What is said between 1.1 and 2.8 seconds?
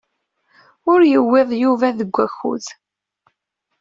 yewwiḍ Yuba deg wakud.